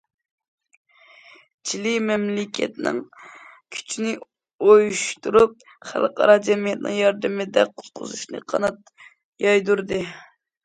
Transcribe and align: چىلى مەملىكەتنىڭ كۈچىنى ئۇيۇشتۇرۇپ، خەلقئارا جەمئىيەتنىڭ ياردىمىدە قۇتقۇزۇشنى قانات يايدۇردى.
چىلى 1.71 1.91
مەملىكەتنىڭ 2.05 3.01
كۈچىنى 3.75 4.13
ئۇيۇشتۇرۇپ، 4.69 5.53
خەلقئارا 5.91 6.39
جەمئىيەتنىڭ 6.49 6.97
ياردىمىدە 7.03 7.67
قۇتقۇزۇشنى 7.77 8.43
قانات 8.55 8.95
يايدۇردى. 9.49 10.05